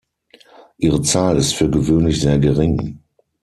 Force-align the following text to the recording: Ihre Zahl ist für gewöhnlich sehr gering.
Ihre 0.79 1.03
Zahl 1.03 1.37
ist 1.37 1.53
für 1.53 1.69
gewöhnlich 1.69 2.21
sehr 2.21 2.39
gering. 2.39 3.03